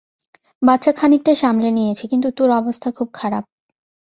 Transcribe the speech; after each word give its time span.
বাচ্চা 0.61 0.91
খানিকটা 0.91 1.33
সামলে 1.35 1.69
নিয়েছে, 1.71 2.05
কিন্তু 2.07 2.27
তোর 2.31 2.49
অবস্থা 2.51 2.89
খুব 2.91 3.07
খারাপ। 3.13 3.43